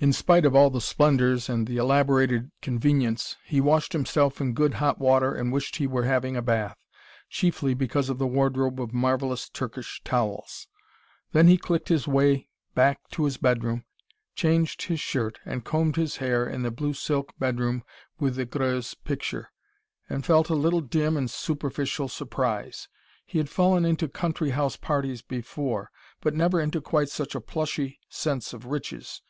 [0.00, 4.74] In spite of all the splendours and the elaborated convenience, he washed himself in good
[4.74, 6.78] hot water, and wished he were having a bath,
[7.28, 10.68] chiefly because of the wardrobe of marvellous Turkish towels.
[11.32, 13.86] Then he clicked his way back to his bedroom,
[14.36, 17.82] changed his shirt and combed his hair in the blue silk bedroom
[18.20, 19.50] with the Greuze picture,
[20.08, 22.86] and felt a little dim and superficial surprise.
[23.26, 25.90] He had fallen into country house parties before,
[26.20, 29.22] but never into quite such a plushy sense of riches.